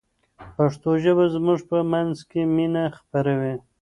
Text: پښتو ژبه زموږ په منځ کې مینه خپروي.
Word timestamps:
پښتو 0.55 0.89
ژبه 1.03 1.25
زموږ 1.35 1.59
په 1.69 1.77
منځ 1.91 2.15
کې 2.29 2.41
مینه 2.55 2.83
خپروي. 2.97 3.55